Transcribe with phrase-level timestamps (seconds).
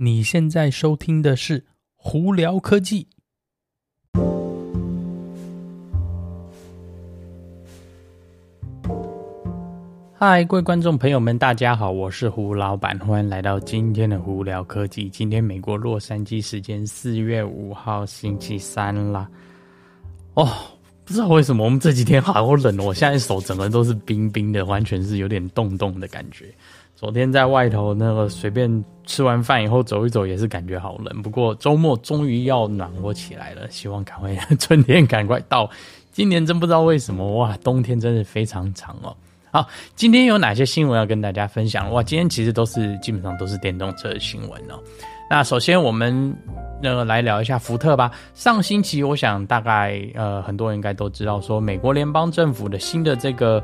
[0.00, 1.58] 你现在收听的是
[1.96, 3.08] 《胡聊科技》。
[10.14, 15.06] 嗨，各位观众朋友们，大家好，我是胡老板，欢迎来到今天的《胡聊科技》。
[15.10, 19.28] 今天美国洛杉矶时间四月五号星期三啦。
[20.34, 20.48] 哦，
[21.04, 26.54] 不知道为什么我们这几天好冷哦，我现在手整个都是冰冰的，完全是有点冻冻的感觉。
[26.98, 35.70] 昨天在外头那个随便吃完饭以后走一走也是感觉好冷，不过周末终于要暖和起来了，希望赶快春天赶快到。
[36.10, 39.16] 今年真不知道为什么哇，冬天真是非常长哦。
[39.52, 41.88] 好，今天有哪些新闻要跟大家分享？
[41.92, 44.74] 哇，今天其实都是基本上都是电动车的新闻哦。
[45.30, 46.36] 那首先我们
[46.82, 48.10] 那个来聊一下福特吧。
[48.34, 53.62] 上星期我想大概呃很多人应该都知道说，美国联邦政府的新的这个。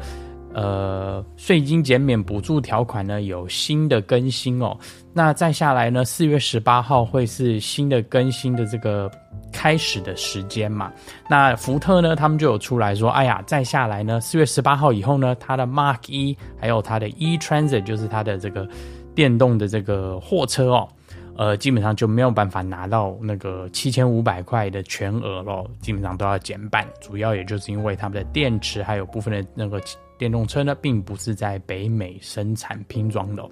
[0.55, 4.77] 呃，税金减免补助条款呢有新的更新哦。
[5.13, 9.11] 那再下来呢，四月十八号会是新的更新的这个
[9.53, 10.93] 开始的时间嘛？
[11.29, 18.69] 那福特呢，他们就有出来说，哎呀，再下来呢，四月十八号以后呢，它的 Mark E 还有它的 E Transit，就是它的这个
[19.13, 20.89] 电动的这个货车哦，
[21.37, 26.87] 呃，基本上就没有办法拿到那个七千五百块的全额咯，基本上都要减半。
[27.01, 29.81] 主要也就是因为他们的电池还有部分的那个。
[30.19, 33.45] 电动车呢，并不是在北美生产拼装的，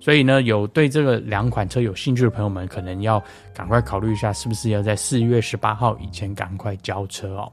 [0.00, 3.22] 所以呢，有对这个两款车有兴趣的朋友们，可能要
[3.54, 7.50] 赶快考虑一下，是不是要在四月十八号以前赶快交车哦。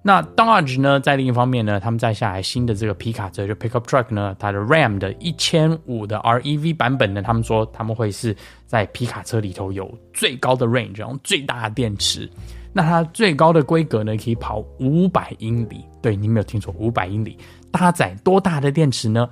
[0.00, 8.34] 那 Dodge 呢，在另一方面呢，他们再下来新的这个皮卡车，就 Pickup Truck 呢，它的 Ram 的一千五的 REV 版本呢，他们说他们会是
[8.64, 12.30] 在皮卡车里头有最高的 range，然后最大的电池。
[12.72, 15.84] 那它最高的规格呢，可以跑五百英里。
[16.08, 17.36] 对，你没有听错，五百英里。
[17.70, 19.28] 搭载多大的电池呢？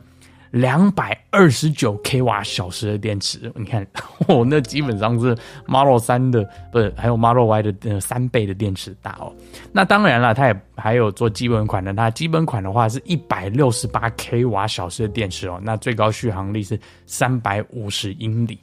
[0.51, 3.51] 两百二十九 k 瓦小时的电池。
[3.55, 3.83] 你看，
[4.29, 5.35] 哦，那基本上是
[5.65, 9.33] Model 3的，不是，还有 Model Y 的呃三倍的电池大哦。
[9.73, 11.95] 那当然了，它也还有做基本款的。
[11.95, 15.59] 它基本款的话是一百六十八 k 瓦小时的电池哦。
[15.63, 18.59] 那最高续航力是三百五十英里。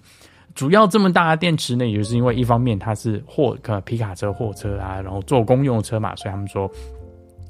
[0.54, 6.70] 主要这么大的电池呢，也就是因为一方面它是货，呃，皮卡车、货车啊，然后做公用车嘛，所以他们说，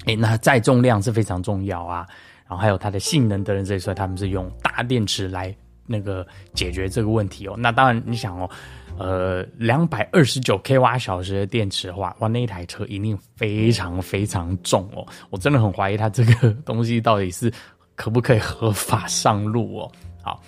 [0.06, 2.06] 哎、那载重量是非常重要啊，
[2.47, 5.56] 然后还有它的性能等等这些，所以他们是用大电池来
[5.86, 7.56] 那个解决这个问题哦。
[7.58, 8.50] 那当然，你想哦，
[8.97, 15.06] 呃，两百二十九 k 瓦小时的电池的话，哇，那一台车一定非常非常重哦。
[15.30, 17.52] 我真的很怀疑它这个 东西到底是
[17.96, 19.92] 可不可以合法上路哦。
[20.22, 20.42] 好。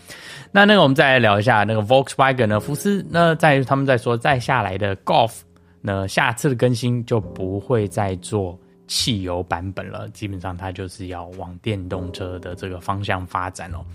[0.52, 5.40] 那那个，我们再来聊一下那个 Volkswagen 呢，福斯那，在他们在说，再下来的 Golf
[5.82, 8.58] 呢，下次的更新就不会再做
[8.88, 13.86] 汽油版本了，基本上它就是要往电动车的这个方向发展哦。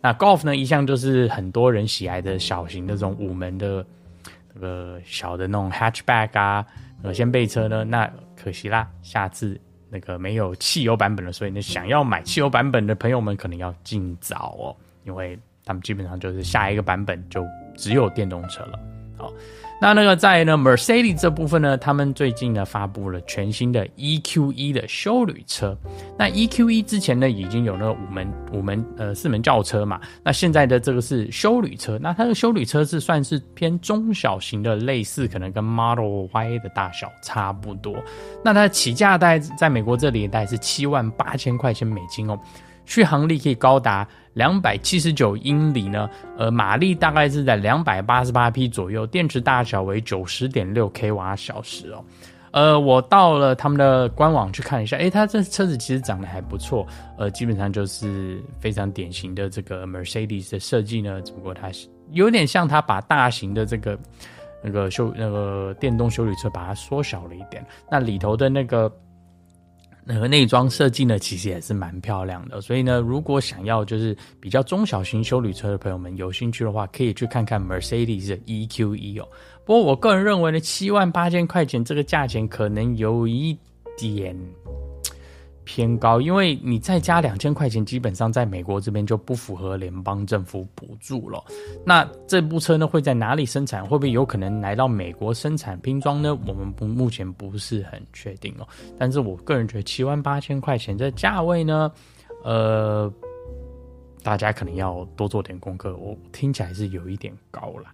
[0.00, 3.84] 那 Golf 呢，一向就是很多人喜爱的小型的这种五门的
[4.54, 6.66] 那个小的那种 Hatchback 啊，
[7.02, 15.38] 呃，掀背车呢，那可惜啦，下次那个没有汽油版本了，所以呢，想要买汽油版本的朋友们可能要尽早哦，因为。
[15.62, 17.46] 他们基本上就是下一个版本就
[17.76, 18.78] 只有电动车了。
[19.16, 19.30] 好，
[19.82, 25.74] 那那个在呢，Mercedes 这部分呢，他们最近呢发布了全新的 EQE 的休旅车。
[26.18, 31.98] 那 EQE 之前呢已经有那个五门五门呃四门轿车嘛，那现在的这个是休旅车。
[31.98, 37.96] 那它的休旅车是算是偏中小型的，类似可能跟 Model Y 的大小差不多。
[38.44, 42.38] 那它的起价带在美国这里大概是七万八千块钱美金哦。
[42.90, 52.04] 续航力可以高达两百七十九英里呢，呃，马力大概是在两百八十八匹左右，电池大小为九十点六 k 瓦小时哦。
[52.50, 56.84] 呃，我到了他们的官网去看一下，诶，它这车子其实长得还不错，
[57.16, 61.70] 呃，基本上就是非常典型的这个 Mercedes 的设计呢，只不过它
[62.10, 63.96] 有点像它把大型的这个
[64.64, 68.92] 那个修那个电动修理车把它缩小了一点，那里头的那个。
[70.12, 72.60] 那个内装设计呢，其实也是蛮漂亮的。
[72.60, 79.28] 所以呢，如果想要就是比较中小型修旅车的朋友们有兴趣的话，可以去看看 Mercedes 的 EQE 哦。
[79.64, 83.56] 不过我个人认为呢，七万八千块钱这个价钱可能有一
[83.96, 84.36] 点。
[85.72, 91.40] 偏高，因为你再加两千块钱，基本上在美国这边就不符合联邦政府补助了。
[91.86, 93.84] 那这部车呢，会在哪里生产？
[93.86, 96.36] 会不会有可能来到美国生产拼装呢？
[96.44, 98.66] 我们不目前不是很确定哦。
[98.98, 101.92] 但是我个人觉得七万八千块钱这价位呢，
[102.42, 103.08] 呃，
[104.24, 105.94] 大家可能要多做点功课。
[105.98, 107.84] 我听起来是有一点高了。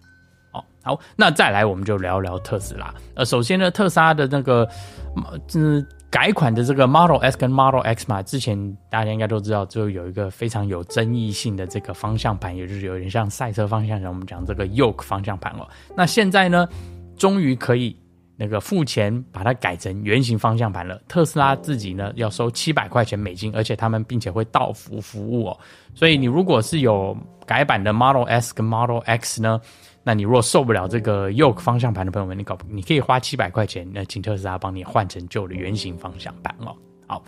[0.53, 2.91] 哦，好，那再来我们就聊聊特斯拉。
[3.13, 4.67] 呃，首先呢，特斯拉的那个，
[5.53, 5.85] 嗯。
[6.17, 8.57] 改款的这个 Model S 跟 Model X 嘛，之前
[8.89, 15.67] 大家应该都知道，就有一个非常有争议性的这个方向盘，也就是有点像赛车方向盘，我们讲这个 Yoke 方向盘哦。
[15.95, 16.67] 那现在呢，
[17.17, 17.95] 终于可以
[18.35, 20.99] 那个付钱把它改成圆形方向盘了。
[21.07, 25.59] 特斯拉自己呢要收七百块钱美金，而且他们并且会到付服务哦。
[25.93, 27.15] 所以你如果是有
[27.45, 29.61] 改版的 Model S 跟 Model X 呢，
[30.07, 36.73] 那你如果受不了这个 Yoke 方向盘的朋友们，你搞你可以花七百块钱，那请特斯拉帮你换成旧的圆形方向盘哦。
[37.05, 37.21] 好，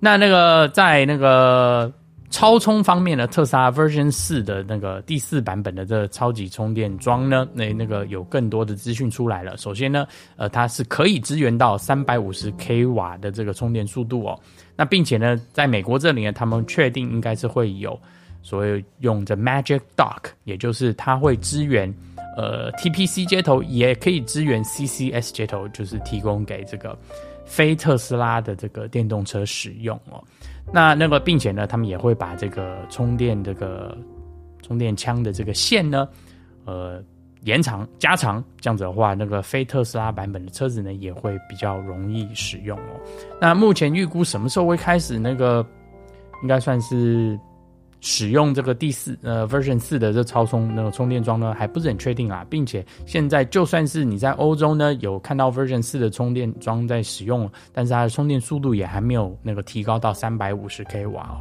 [0.00, 1.92] 那那个在那个
[2.30, 9.54] 超充方面呢，特斯拉 Version 四的那个第四版本的这个超级充电桩呢，那那个有更多的资讯出来了。
[9.58, 10.06] 首先呢，
[10.36, 14.40] 呃，它是可以支援到三百五十 k 瓦的这个充电速度哦。
[14.74, 18.00] 那并且呢，在美国这里呢，他们确定应该是会有
[18.44, 21.92] 所谓用的 Magic Dock，也就是它会支援。
[22.36, 26.98] 呃，TPC 接头也可以支援 CCS 接头，就是提供给这个
[27.44, 30.20] 非特斯拉的这个电动车使用哦。
[30.72, 33.96] 那那个，并且呢，他们也会把这个充电这个
[34.62, 36.08] 充电枪的这个线呢，
[36.64, 37.00] 呃，
[37.42, 43.00] 延长加长，这样子的话，那个非特斯拉版本的车子呢，也会比较容易使用哦。
[43.40, 45.20] 那目前预估什么时候会开始？
[45.20, 45.64] 那个
[46.42, 47.38] 应该算是。
[48.06, 61.40] 使用这个第四呃 version 四的这超充那个充电桩呢，还不是很确定啊，并且现在就算是你在欧洲呢有看到 version 四的充电桩在使用，但是它的充电速度也还没有那个提高到三百五十 k 瓦哦。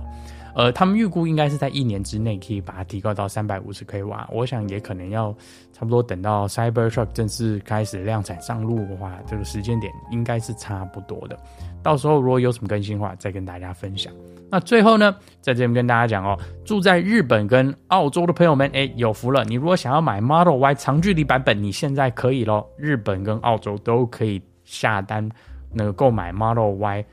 [0.56, 5.36] 呃，他们预估应该是在一年之内可以把它提高到三百五十 k 瓦，我想也可能要
[5.72, 11.38] 差不多等到 Cybertruck 正式开始量产上路的话，这个时间点应该是差不多的。
[11.82, 14.14] 到时候如果有什么更新的话，再跟大家分享。
[14.50, 19.44] 那最后呢，在这边跟大家讲哦，住在日本跟澳洲的朋友们，哎，有福了！
[19.46, 25.28] 你如果想要买 Model Y 长距离版本，你现在可以咯，日本跟澳洲都可以下单
[25.74, 27.04] 那个购买 Model Y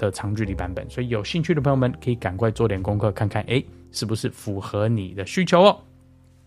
[0.00, 3.62] 的长距离版本，所以有兴趣的朋友们可以赶快做点功课，看看哎，
[3.92, 5.78] 是不是符合你的需求哦。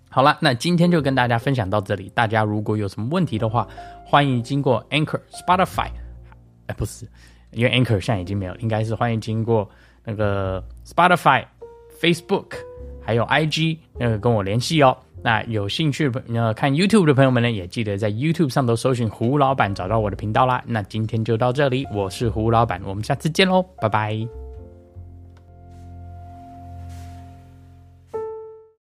[0.10, 2.12] 好了，那今天就跟大家分享到这里。
[2.16, 3.68] 大家如果有什么问题的话，
[4.04, 5.90] 欢迎经过 Anchor、Spotify，
[6.68, 7.08] 哎，不是，
[7.52, 9.70] 因为 Anchor 现在已经没有，应该是欢迎经过。
[10.06, 11.46] 那个 Spotify、
[12.02, 12.56] Facebook
[13.02, 14.98] 还有 IG 那个跟我联系哦。
[15.24, 20.62] 那有兴趣的呃看 YouTube 的朋友们呢，也记得在 YouTube 上头搜寻胡老板，找到我的频道啦。
[20.68, 24.43] 那今天就到这里，我是胡老板，我们下次见喽，拜拜。